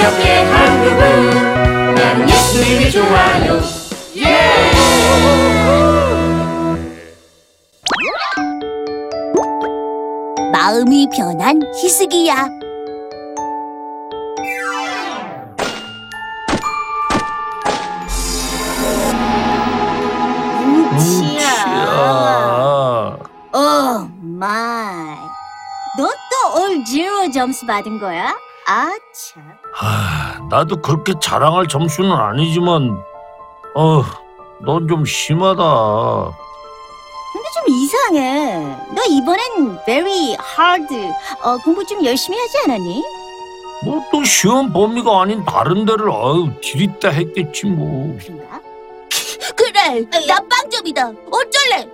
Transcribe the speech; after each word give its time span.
기억해 0.00 0.44
한국은 0.44 1.94
나는 1.94 2.28
예수님이 2.28 2.90
좋아요 2.90 3.60
예! 4.16 4.70
마음이 10.52 11.08
변한 11.14 11.60
희숙이야. 11.74 12.48
뭉치야. 20.92 21.56
오마 23.52 24.69
이. 26.70 26.74
너또올 26.78 26.84
제로 26.84 27.30
점수 27.30 27.66
받은 27.66 27.98
거야? 27.98 28.34
아 28.66 28.90
참. 29.12 29.42
아, 29.80 30.38
나도 30.50 30.80
그렇게 30.80 31.14
자랑할 31.20 31.66
점수는 31.66 32.12
아니지만, 32.12 32.90
어, 33.74 34.02
넌 34.60 34.86
좀 34.88 35.04
심하다. 35.04 35.62
근데 37.32 37.48
좀 37.54 37.64
이상해. 37.68 38.76
너 38.94 39.02
이번엔 39.08 39.78
very 39.84 40.36
hard. 40.58 40.94
어, 41.42 41.56
공부 41.64 41.84
좀 41.86 42.04
열심히 42.04 42.38
하지 42.38 42.58
않았니? 42.66 43.02
뭐 43.84 44.00
또 44.12 44.22
시험 44.24 44.70
범위가 44.72 45.22
아닌 45.22 45.42
다른 45.44 45.86
데를 45.86 46.10
아유 46.10 46.50
디립다 46.60 47.08
했겠지 47.08 47.66
뭐. 47.66 48.16
그런가? 48.20 48.60
그래, 49.56 50.04
나 50.28 50.38
빵점이다. 50.48 51.12
어쩔래? 51.30 51.88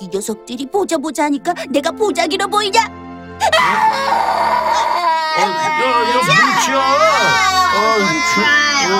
이 0.00 0.08
녀석들이 0.12 0.66
보자 0.66 0.96
보자 0.96 1.24
하니까 1.24 1.52
내가 1.70 1.90
보자기로 1.90 2.46
보이냐? 2.48 3.03
어, 3.34 3.36
야, 5.40 5.42
야, 6.10 6.16
뭉치야. 6.16 6.78
아, 7.74 7.76
주, 8.34 8.40
어. 8.90 8.92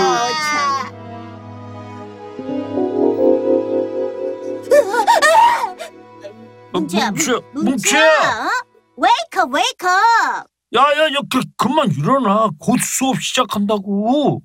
어, 6.72 6.80
뭉치야, 6.80 7.10
뭉치야, 7.10 7.36
뭉치야. 7.52 7.64
뭉치야, 7.64 8.46
어? 8.46 8.48
웨이크업, 8.96 9.52
웨이크업. 9.52 10.46
야, 10.76 10.80
야, 10.80 11.04
야, 11.12 11.20
그, 11.30 11.40
그만 11.56 11.90
일어나. 11.92 12.48
곧 12.58 12.78
수업 12.80 13.20
시작한다고. 13.22 14.42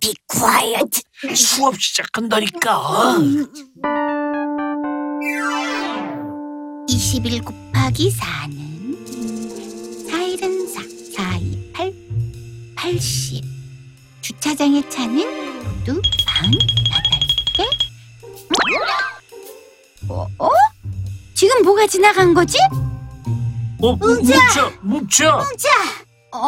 Be 0.00 0.14
quiet. 0.28 1.02
수업 1.34 1.80
시작한다니까. 1.80 3.16
21 6.88 7.42
곱하기 7.42 8.10
4는 8.10 10.08
4일은 10.10 10.68
4, 10.68 10.82
4, 11.22 11.36
2, 11.36 11.72
8, 11.72 11.92
80. 12.76 13.44
주차장에 14.20 14.86
차는 14.88 15.64
모두 15.64 16.00
48개. 16.02 17.64
어? 20.08 20.26
어? 20.38 20.50
지금 21.34 21.62
뭐가 21.62 21.86
지나간 21.86 22.34
거지? 22.34 22.58
어, 23.82 23.96
뭉치야, 23.96 24.38
뭉치야. 24.82 25.34
어? 26.32 26.38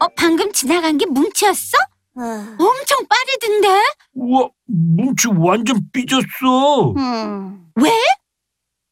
어, 0.00 0.08
방금 0.16 0.52
지나간 0.52 0.98
게 0.98 1.06
뭉치였어? 1.06 1.78
엄청 2.16 2.98
빠르던데? 3.08 3.68
우와, 4.14 4.48
뭉치 4.66 5.28
완전 5.36 5.80
삐졌어. 5.92 6.94
왜? 7.76 7.90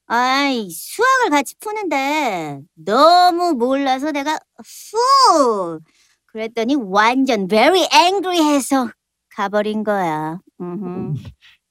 아이, 0.07 0.69
수학을 0.71 1.31
같이 1.31 1.55
푸는데 1.61 2.61
너무 2.75 3.55
몰라서 3.55 4.13
내가 4.13 4.39
후! 4.59 5.81
그랬더니 6.27 6.77
완전 6.79 7.49
very 7.49 7.87
angry 7.93 8.43
해서 8.43 8.89
가버린 9.35 9.83
거야. 9.83 10.41
음흠. 10.61 11.15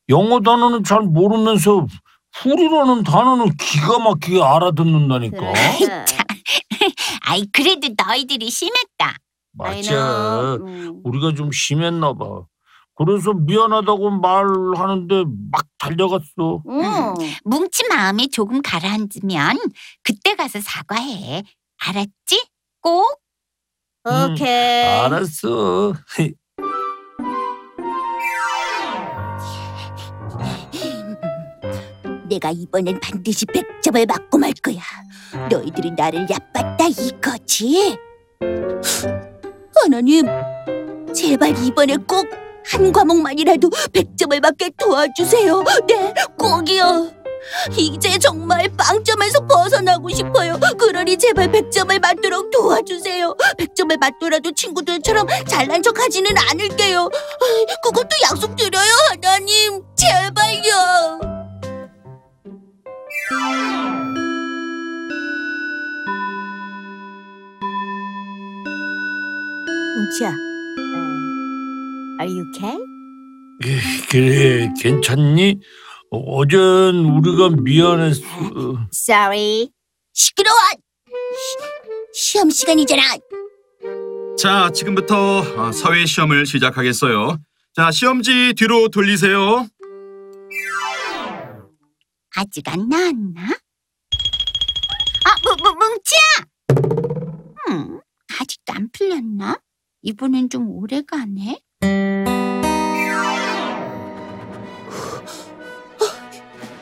영어 0.09 0.41
단어는 0.41 0.83
잘 0.83 1.01
모르면서 1.01 1.85
훌이라는 2.41 3.03
단어는 3.03 3.55
기가 3.57 3.99
막히게 3.99 4.41
알아듣는다니까. 4.41 5.37
그래. 5.77 6.05
아이 7.21 7.45
그래도 7.53 7.89
너희들이 7.97 8.49
심했다. 8.49 9.15
맞아. 9.53 10.55
음. 10.55 11.01
우리가 11.03 11.33
좀 11.35 11.51
심했나 11.51 12.13
봐. 12.13 12.43
그래서 12.95 13.33
미안하다고 13.33 14.09
말하는데 14.11 15.23
막 15.51 15.65
달려갔어. 15.79 16.61
음. 16.67 17.13
뭉치 17.43 17.87
마음이 17.87 18.29
조금 18.29 18.61
가라앉으면 18.61 19.57
그때 20.03 20.35
가서 20.35 20.59
사과해. 20.61 21.43
알았지? 21.85 22.47
꼭. 22.81 23.19
오케이. 24.05 24.85
알았어. 24.99 25.93
내가 32.33 32.51
이번엔 32.51 32.99
반드시 32.99 33.45
100점을 33.45 34.07
맞고 34.07 34.37
말 34.39 34.53
거야. 34.53 34.81
너희들이 35.49 35.91
나를 35.91 36.27
얕봤다 36.29 36.85
이거지? 36.87 37.97
하나님, 39.75 40.25
제발 41.13 41.57
이번에 41.63 41.97
꼭 42.07 42.43
한 42.65 42.91
과목만이라도 42.91 43.69
100점을 43.69 44.39
맞게 44.39 44.71
도와주세요. 44.79 45.63
네, 45.87 46.13
꼭이요. 46.37 47.11
이제 47.77 48.17
정말 48.17 48.69
빵점에서 48.77 49.45
벗어나고 49.45 50.09
싶어요. 50.09 50.57
그러니 50.79 51.17
제발 51.17 51.51
100점을 51.51 51.99
맞도록 51.99 52.49
도와주세요. 52.51 53.35
100점을 53.59 53.99
맞더라도 53.99 54.51
친구들처럼 54.53 55.27
잘난 55.45 55.83
척 55.83 55.99
하지는 55.99 56.31
않을게요. 56.37 57.01
아이, 57.01 57.65
그것도 57.83 58.09
약속드려요, 58.31 58.91
하나님. 59.09 59.83
제발요. 59.95 61.42
뭉치야, 69.95 70.33
are 72.19 72.29
you 72.29 72.43
okay? 72.49 72.77
그래, 74.09 74.69
괜찮니? 74.81 75.59
어, 76.11 76.17
어젠 76.17 76.59
우리가 76.59 77.49
미안했어. 77.61 78.21
Sorry. 78.93 79.69
시끄러워. 80.13 80.57
시, 82.13 82.31
시험 82.31 82.49
시간이잖아. 82.49 83.01
자, 84.37 84.69
지금부터 84.73 85.39
어, 85.39 85.71
사회 85.71 86.05
시험을 86.05 86.45
시작하겠어요. 86.45 87.37
자, 87.75 87.89
시험지 87.91 88.53
뒤로 88.57 88.89
돌리세요. 88.89 89.67
아직 92.35 92.67
안 92.67 92.89
나왔나? 92.89 93.41
아, 95.25 95.35
뭉, 95.43 95.55
뭉, 95.61 95.77
뭉치야! 95.77 96.19
음, 97.69 97.99
아직도 98.39 98.73
안 98.73 98.89
풀렸나? 98.91 99.59
이번엔 100.01 100.49
좀 100.49 100.67
오래 100.69 101.01
가네. 101.03 101.59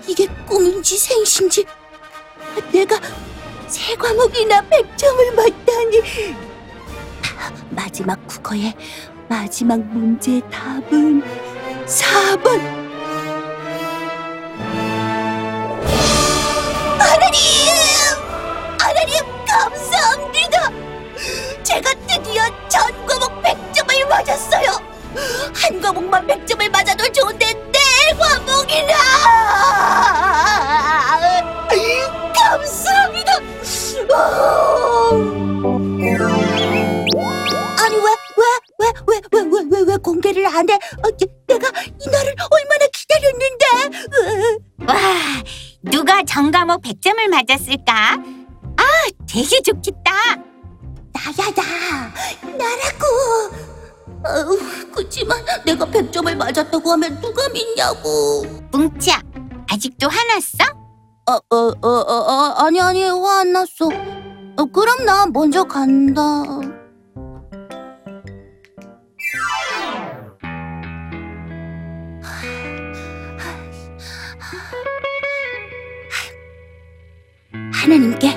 이게 0.07 0.27
꿈인지 0.47 0.97
생신지 0.97 1.65
내가 2.71 2.99
세 3.67 3.95
과목이나 3.95 4.61
100점을 4.69 5.35
맞다니 5.35 6.01
마지막 7.69 8.25
국어의 8.27 8.73
마지막 9.29 9.79
문제의 9.79 10.41
답은 10.49 11.21
4번 11.85 12.80
백만 26.11 26.27
백점을 26.27 26.69
맞아도 26.69 27.09
좋은데 27.11 27.53
내 27.53 27.79
과목이라 28.19 28.95
감사합니다! 32.33 33.31
어. 34.13 35.11
아니 37.79 37.95
왜 37.95 38.09
왜 38.37 38.43
왜 38.81 38.83
왜 39.07 39.21
왜 39.31 39.55
왜 39.71 39.83
왜 39.87 39.97
공개를 39.97 40.45
안해? 40.47 40.73
어, 40.73 41.07
내가 41.47 41.67
이 41.69 42.09
날을 42.09 42.35
얼마나 42.51 42.85
기다렸는데? 42.91 43.65
어. 44.11 44.93
와, 44.93 44.95
누가 45.83 46.23
전과목 46.23 46.81
100점을 46.81 47.25
맞았을까? 47.29 48.17
아, 48.77 48.83
되게 49.29 49.61
좋겠다. 49.61 50.11
나야 51.13 51.51
나 51.55 52.11
나라고! 52.57 53.70
아우, 54.23 54.57
그치만 54.93 55.43
내가 55.65 55.85
100점을 55.85 56.35
맞았다고 56.35 56.91
하면 56.91 57.19
누가 57.21 57.47
믿냐고. 57.49 58.45
뭉치야, 58.71 59.21
아직도 59.69 60.07
화났어? 60.09 60.63
어, 61.29 61.33
어, 61.33 61.55
어, 61.55 61.87
어, 61.87 62.13
어 62.13 62.53
아니, 62.65 62.79
아니, 62.81 63.03
화 63.03 63.39
안 63.41 63.53
났어. 63.53 63.87
어, 64.57 64.65
그럼 64.65 65.05
나 65.05 65.25
먼저 65.27 65.63
간다. 65.63 66.21
하나님께 77.73 78.29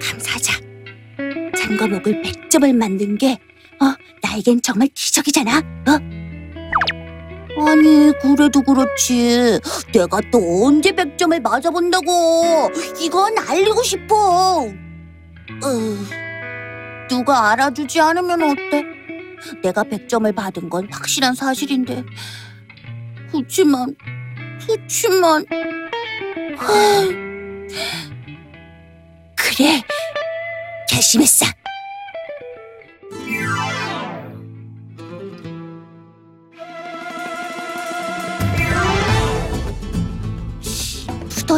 감사하자. 0.00 0.52
산 1.56 1.76
과목을 1.76 2.22
100점을 2.22 2.74
만든 2.76 3.16
게, 3.18 3.32
어, 3.80 3.94
나에겐 4.38 4.62
정말 4.62 4.88
기적이잖아, 4.94 5.58
어? 5.58 5.92
아니, 7.66 8.12
그래도 8.22 8.62
그렇지. 8.62 9.58
내가 9.92 10.20
또 10.30 10.66
언제 10.66 10.92
100점을 10.92 11.40
맞아본다고. 11.40 12.70
이건 13.00 13.36
알리고 13.38 13.82
싶어. 13.82 14.66
으, 14.66 16.06
누가 17.08 17.50
알아주지 17.50 18.00
않으면 18.00 18.42
어때? 18.42 18.84
내가 19.62 19.82
100점을 19.82 20.32
받은 20.34 20.68
건 20.68 20.88
확실한 20.90 21.34
사실인데. 21.34 22.04
그치만, 23.32 23.94
그치만. 24.66 25.44
하... 26.56 27.28
그래, 29.34 29.82
결심했어. 30.88 31.46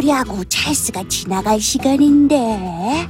푸도리하고 0.00 0.44
찰스가 0.44 1.04
지나갈 1.08 1.60
시간인데. 1.60 2.36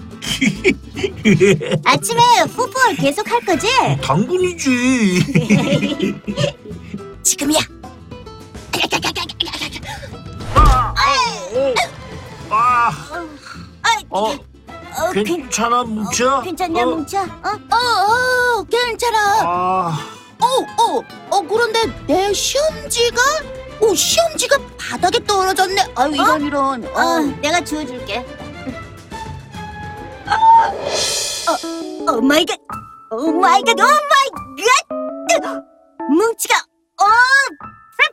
아침에 1.85 2.21
푸푸 2.55 2.95
계속 2.97 3.31
할 3.31 3.41
거지? 3.41 3.69
당근이지. 4.03 5.23
지금이야. 7.23 7.61
아, 12.53 12.91
어, 14.11 14.33
어, 14.33 15.13
괜- 15.13 15.25
괜찮아 15.25 15.85
뭉쳐? 15.85 16.39
어, 16.39 16.43
괜찮냐, 16.43 16.83
어, 16.83 16.87
뭉쳐? 16.87 17.21
어, 17.21 17.25
어, 17.25 17.77
어, 18.59 18.65
괜찮아. 18.65 19.19
아, 19.43 20.07
어, 20.41 20.47
어, 20.47 21.03
어, 21.31 21.41
그런데 21.43 21.87
내 22.09 22.33
시험지가, 22.33 23.23
오, 23.81 23.95
시험지가 23.95 24.59
바닥에 24.81 25.23
떨어졌네. 25.25 25.93
아유, 25.95 26.13
이런, 26.15 26.43
이런. 26.43 26.85
어, 26.97 27.21
내가 27.43 27.61
주워줄게. 27.63 28.25
Oh 32.09 32.21
my 32.23 32.45
God, 32.45 32.59
oh 33.13 33.33
my 33.33 33.63
God, 33.63 33.73
oh 33.79 33.85
my 33.85 35.41
God. 35.43 35.65
뭉치가, 36.11 36.57
어, 37.01 37.05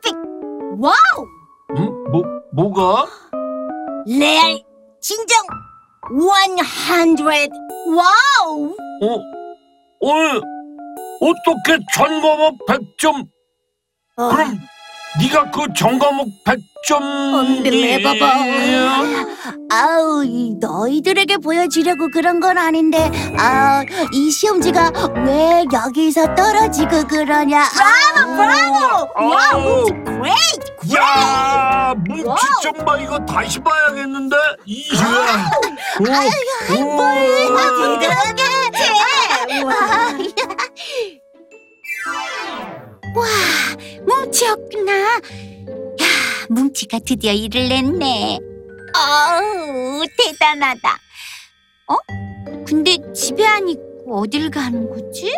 perfect. 0.02 0.16
wow, 0.78 1.26
응? 1.78 2.10
뭐 2.12 2.22
뭐가? 2.52 3.06
레알, 4.06 4.62
진정, 5.00 5.38
100. 7.16 7.50
Wow. 7.96 8.74
어, 9.02 9.20
오늘 10.00 10.40
어떻게 11.20 11.78
전과목 11.94 12.66
100점? 12.66 13.26
어. 14.16 14.28
그럼 14.30 14.58
네가 15.20 15.50
그 15.50 15.66
전과목 15.76 16.44
100점 16.44 17.00
Unbelievable. 17.34 19.26
아우, 19.70 20.24
이 20.24 20.54
너희들에게 20.60 21.38
보여주려고 21.38 22.08
그런 22.12 22.40
건 22.40 22.56
아닌데, 22.56 23.10
아, 23.38 23.82
이 24.12 24.30
시험지가 24.30 24.92
왜 25.26 25.64
여기서 25.72 26.34
떨어지고 26.34 27.06
그러냐? 27.06 27.64
브라보, 28.14 28.36
브라보! 28.36 29.28
Wow, 29.28 29.86
great! 30.04 30.94
야, 30.96 31.94
뭉치 32.06 32.42
좀 32.62 32.72
봐 32.84 32.96
이거 32.98 33.18
다시 33.26 33.58
봐야겠는데. 33.60 34.36
이야. 34.66 35.50
오, 36.00 36.04
오. 36.04 37.98
대단하게! 37.98 39.62
와, 39.64 39.74
뭉치였구나. 44.06 44.92
야, 44.92 46.06
뭉치가 46.50 46.98
드디어 46.98 47.32
일을 47.32 47.68
냈네. 47.68 48.38
어우, 48.96 50.04
대단하다. 50.16 50.98
어? 51.88 51.96
근데 52.66 52.96
집에 53.14 53.44
안 53.46 53.68
있고 53.68 54.20
어딜 54.22 54.50
가는 54.50 54.88
거지? 54.88 55.32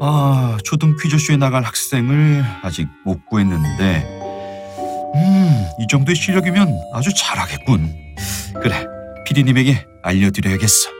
아, 0.00 0.56
초등 0.64 0.96
퀴즈쇼에 1.00 1.36
나갈 1.36 1.62
학생을 1.64 2.44
아직 2.62 2.86
못 3.04 3.18
구했는데, 3.26 4.04
음, 5.14 5.64
이 5.80 5.86
정도의 5.88 6.14
실력이면 6.14 6.68
아주 6.92 7.10
잘하겠군. 7.14 7.94
그래, 8.62 8.86
피디님에게 9.26 9.84
알려드려야겠어. 10.02 10.97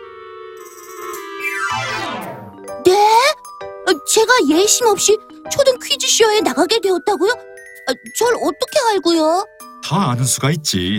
제가 4.19 4.33
예심 4.51 4.89
없이 4.89 5.17
초등 5.49 5.79
퀴즈쇼에 5.81 6.41
나가게 6.41 6.81
되었다고요? 6.81 7.31
아, 7.31 7.93
절 8.19 8.35
어떻게 8.35 8.81
알고요? 8.93 9.47
다 9.85 10.11
아는 10.11 10.25
수가 10.25 10.51
있지. 10.51 10.99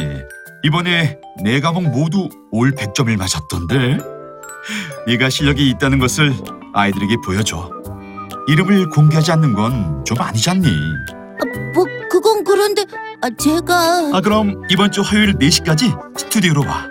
이번에 0.63 1.19
네 1.43 1.59
과목 1.59 1.83
모두 1.83 2.29
올 2.51 2.71
100점을 2.71 3.13
맞았던데. 3.17 3.97
네가 5.07 5.29
실력이 5.29 5.69
있다는 5.71 5.99
것을 5.99 6.33
아이들에게 6.73 7.17
보여줘. 7.25 7.69
이름을 8.47 8.89
공개하지 8.91 9.33
않는 9.33 9.53
건 9.53 10.03
좀 10.05 10.19
아니잖니. 10.21 10.67
뭐, 11.75 11.85
그건 12.09 12.43
그런데, 12.45 12.83
아, 13.21 13.29
제가... 13.37 14.11
아 14.13 14.21
그럼 14.21 14.63
이번 14.71 14.91
주 14.93 15.01
화요일 15.01 15.33
4시까지 15.33 16.17
스튜디오로 16.17 16.61
와. 16.61 16.87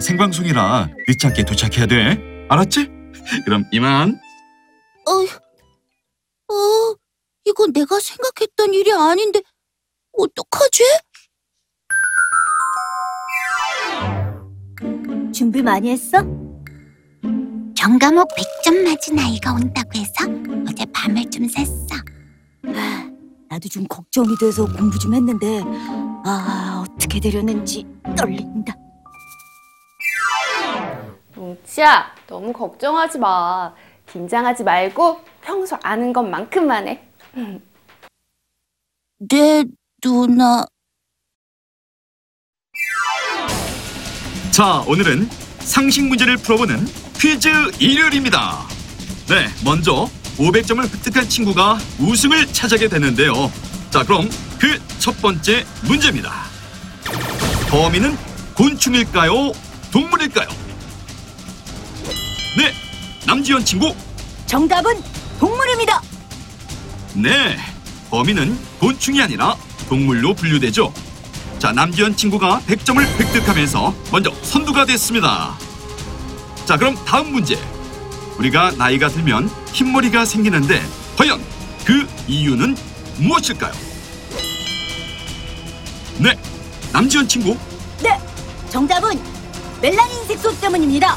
생방송이라 0.00 0.88
늦지 1.08 1.26
않게 1.28 1.44
도착해야 1.44 1.86
돼. 1.86 2.46
알았지? 2.48 2.90
그럼 3.46 3.64
이만. 3.70 4.20
어, 5.06 5.24
어, 6.50 6.96
이거 7.44 7.66
내가 7.68 7.98
생각했던 8.00 8.74
일이 8.74 8.92
아닌데, 8.92 9.40
어떡하지? 10.18 10.82
준비 15.32 15.62
많이 15.62 15.90
했어? 15.90 16.18
전과목 17.76 18.28
100점 18.28 18.82
맞은 18.82 19.18
아이가 19.18 19.52
온다고 19.54 19.90
해서 19.94 20.12
어제 20.68 20.84
밤을 20.92 21.30
좀 21.30 21.46
샜어. 21.46 21.94
아, 22.76 23.10
나도 23.48 23.68
좀 23.68 23.86
걱정이 23.86 24.36
돼서 24.38 24.66
공부 24.66 24.98
좀 24.98 25.14
했는데, 25.14 25.62
아, 26.24 26.84
어떻게 26.86 27.20
되려는지 27.20 27.86
떨린다. 28.16 28.74
뭉치야, 31.34 32.14
너무 32.26 32.52
걱정하지 32.52 33.18
마. 33.18 33.72
긴장하지 34.06 34.64
말고 34.64 35.20
평소 35.50 35.76
아는 35.82 36.12
것만큼만 36.12 36.86
해. 36.86 37.02
네, 39.18 39.64
누나. 40.00 40.64
자, 44.52 44.84
오늘은 44.86 45.28
상식 45.58 46.04
문제를 46.06 46.36
풀어보는 46.36 46.86
퀴즈 47.18 47.48
일요일입니다. 47.80 48.60
네, 49.28 49.48
먼저 49.64 50.08
500점을 50.36 50.84
획득한 50.84 51.28
친구가 51.28 51.78
우승을 51.98 52.46
차지하게 52.52 52.88
되는데요. 52.88 53.32
자, 53.90 54.04
그럼 54.04 54.28
그 54.60 54.78
첫 55.00 55.20
번째 55.20 55.64
문제입니다. 55.82 56.30
범인은 57.70 58.16
곤충일까요? 58.54 59.50
동물일까요? 59.90 60.48
네, 62.56 62.72
남지현 63.26 63.64
친구. 63.64 63.92
정답은 64.46 65.09
동물입니다. 65.80 66.02
네, 67.14 67.56
범인은 68.10 68.58
곤충이 68.78 69.20
아니라 69.20 69.56
동물로 69.88 70.34
분류되죠. 70.34 70.92
자, 71.58 71.72
남지현 71.72 72.16
친구가 72.16 72.62
100점을 72.66 73.00
획득하면서 73.00 73.94
먼저 74.12 74.32
선두가 74.42 74.86
됐습니다. 74.86 75.56
자, 76.64 76.76
그럼 76.76 76.96
다음 77.04 77.32
문제. 77.32 77.58
우리가 78.38 78.72
나이가 78.72 79.08
들면 79.08 79.50
흰머리가 79.72 80.24
생기는데 80.24 80.82
과연 81.16 81.42
그 81.84 82.08
이유는 82.26 82.76
무엇일까요? 83.18 83.72
네, 86.18 86.38
남지현 86.92 87.28
친구. 87.28 87.56
정답은 88.70 89.20
멜라닌 89.82 90.24
색소 90.28 90.60
때문입니다. 90.60 91.16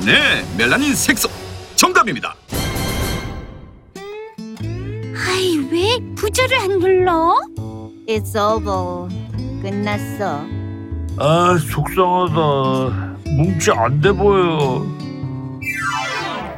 네, 0.00 0.44
멜라닌 0.56 0.96
색소 0.96 1.28
정답입니다. 1.76 2.34
왜 5.98 6.14
부저를 6.14 6.58
안 6.58 6.78
눌러? 6.78 7.34
It's 8.06 8.36
over. 8.36 9.08
끝났어. 9.62 10.40
아 11.18 11.56
속상하다. 11.58 13.16
뭉치 13.38 13.70
안 13.72 14.00
돼 14.00 14.12
보여. 14.12 14.84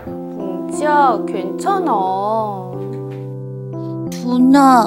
뭉치야, 0.07 1.19
괜찮아. 1.27 1.93
누나, 4.11 4.87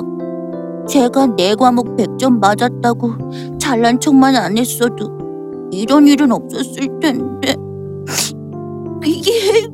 제가 0.88 1.28
네 1.38 1.56
과목 1.56 1.96
100점 1.98 2.40
맞았다고 2.40 3.58
잘난 3.58 4.00
척만 4.00 4.36
안 4.36 4.58
했어도 4.58 5.70
이런 5.72 6.08
일은 6.08 6.32
없었을 6.32 7.00
텐데. 7.00 7.56
이게 9.04 9.68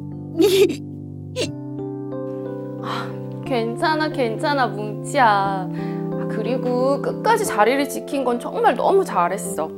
괜찮아, 3.47 4.09
괜찮아, 4.09 4.67
뭉치야. 4.67 5.25
아, 5.25 6.27
그리고 6.29 7.01
끝까지 7.01 7.45
자리를 7.45 7.87
지킨 7.87 8.25
건 8.25 8.39
정말 8.39 8.75
너무 8.75 9.05
잘했어. 9.05 9.69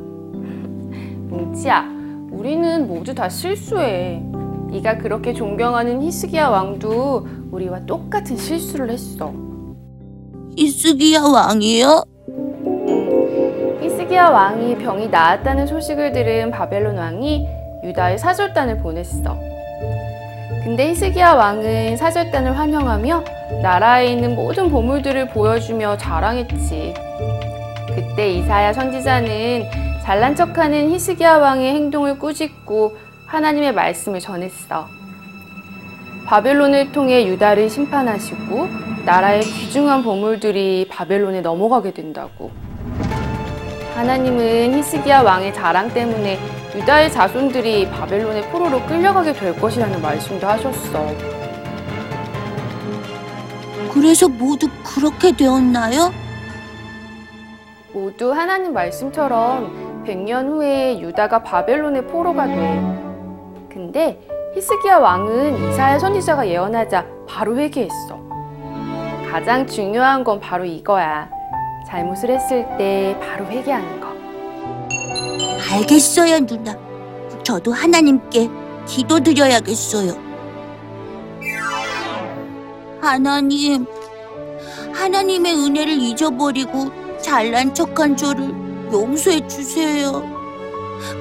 뭉치야, 1.29 1.88
우리는 2.31 2.88
모두 2.88 3.13
다 3.13 3.29
실수해. 3.29 4.23
네가 4.71 4.97
그렇게 4.97 5.33
존경하는 5.33 6.01
히스기야 6.01 6.49
왕도 6.49 7.27
우리와 7.51 7.85
똑같은 7.85 8.35
실수를 8.35 8.89
했어. 8.89 9.33
이스기야 10.55 11.21
왕이요? 11.21 12.03
히스기야 13.81 14.29
왕이 14.29 14.77
병이 14.79 15.09
나았다는 15.09 15.67
소식을 15.67 16.11
들은 16.11 16.49
바벨론 16.51 16.97
왕이 16.97 17.47
유다에 17.83 18.17
사절단을 18.17 18.79
보냈어. 18.79 19.38
근데 20.63 20.89
히스기야 20.89 21.33
왕은 21.33 21.97
사절단을 21.97 22.57
환영하며 22.57 23.23
나라에 23.61 24.07
있는 24.07 24.35
모든 24.35 24.69
보물들을 24.69 25.29
보여주며 25.29 25.97
자랑했지. 25.97 26.93
그때 27.95 28.31
이사야 28.33 28.73
선지자는 28.73 29.65
잘난 30.03 30.35
척하는 30.35 30.91
히스기야 30.91 31.37
왕의 31.37 31.73
행동을 31.73 32.19
꾸짖고 32.19 32.97
하나님의 33.25 33.73
말씀을 33.73 34.19
전했어. 34.19 34.87
바벨론을 36.25 36.91
통해 36.91 37.25
유다를 37.27 37.69
심판하시고 37.69 38.67
나라의 39.05 39.41
귀중한 39.41 40.03
보물들이 40.03 40.87
바벨론에 40.89 41.41
넘어가게 41.41 41.93
된다고. 41.93 42.51
하나님은 43.95 44.77
히스기야 44.77 45.21
왕의 45.21 45.53
자랑 45.53 45.93
때문에 45.93 46.37
유다의 46.75 47.11
자손들이 47.11 47.89
바벨론의 47.89 48.43
포로로 48.49 48.85
끌려가게 48.85 49.33
될 49.33 49.59
것이라는 49.59 50.01
말씀도 50.01 50.47
하셨어. 50.47 51.05
그래서 53.91 54.29
모두 54.29 54.67
그렇게 54.83 55.31
되었나요? 55.35 56.11
모두 57.91 58.31
하나님 58.31 58.73
말씀처럼 58.73 60.03
100년 60.05 60.47
후에 60.47 60.99
유다가 60.99 61.39
바벨론의 61.43 62.05
포로가 62.07 62.45
돼. 62.45 62.79
근데 63.67 64.19
히스기야 64.53 64.97
왕은 64.99 65.69
이사야 65.69 65.97
선지자가 65.97 66.47
예언하자 66.47 67.05
바로 67.27 67.57
회개했어. 67.57 68.19
가장 69.31 69.65
중요한 69.65 70.23
건 70.23 70.39
바로 70.39 70.65
이거야. 70.65 71.29
잘못을 71.88 72.29
했을 72.29 72.67
때 72.77 73.17
바로 73.19 73.45
회개하는 73.45 73.99
거. 73.99 74.08
알겠어요, 75.71 76.39
누나. 76.47 76.75
저도 77.43 77.71
하나님께 77.71 78.49
기도드려야겠어요. 78.88 80.17
하나님, 82.99 83.85
하나님의 84.93 85.55
은혜를 85.55 86.01
잊어버리고 86.01 86.91
잘난 87.21 87.73
척한 87.73 88.17
저를 88.17 88.49
용서해 88.91 89.47
주세요. 89.47 90.23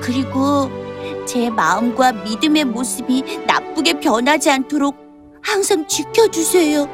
그리고 0.01 0.71
제 1.27 1.51
마음과 1.51 2.13
믿음의 2.13 2.65
모습이 2.65 3.23
나쁘게 3.47 4.01
변하지 4.01 4.51
않도록 4.51 4.97
항상 5.43 5.87
지켜주세요. 5.87 6.89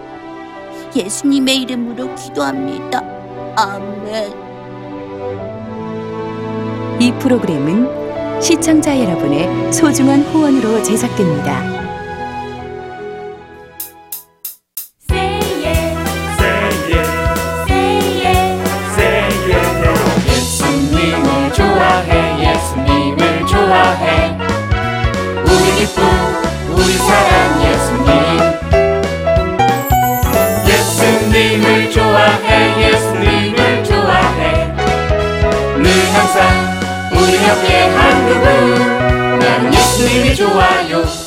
예수님의 0.95 1.63
이름으로 1.63 2.15
기도합니다. 2.17 3.01
아멘. 3.57 4.44
이 7.01 7.13
프로그램은 7.19 8.41
시청자 8.41 8.99
여러분의 8.99 9.73
소중한 9.73 10.23
후원으로 10.23 10.83
제작됩니다. 10.83 11.75
예수님을 20.29 21.53
좋아해 21.53 22.53
예수님을 22.55 23.47
좋아해. 23.47 24.39
우리 25.45 25.87
기쁨 25.87 26.24
옆에 37.47 37.89
한 37.89 38.27
그분 38.27 39.39
나는 39.39 39.75
예수님이 39.75 40.35
좋아요 40.35 41.24